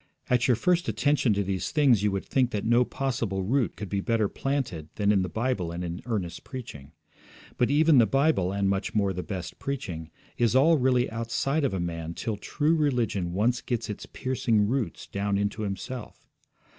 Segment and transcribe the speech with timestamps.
[0.31, 3.87] At your first attention to these things you would think that no possible root could
[3.87, 6.91] be better planted than in the Bible and in earnest preaching.
[7.55, 10.09] But even the Bible, and, much more, the best preaching,
[10.39, 15.05] is all really outside of a man till true religion once gets its piercing roots
[15.05, 16.27] down into himself.